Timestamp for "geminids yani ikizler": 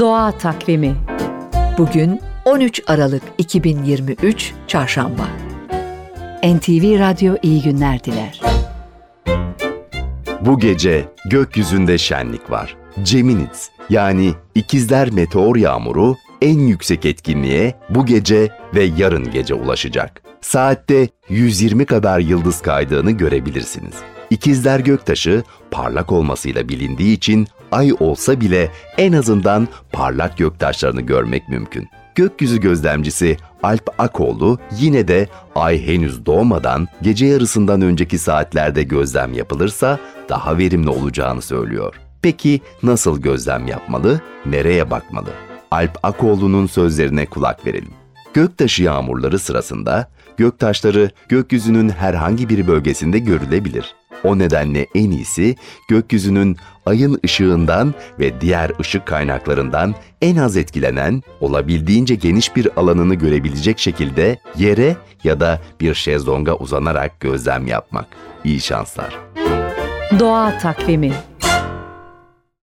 13.02-15.10